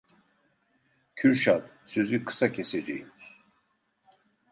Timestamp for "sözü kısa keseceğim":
1.85-3.11